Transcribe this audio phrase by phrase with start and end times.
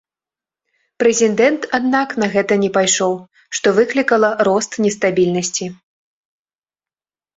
[1.01, 3.13] Прэзідэнт, аднак, на гэта не пайшоў,
[3.57, 5.65] што выклікала рост нестабільнасці.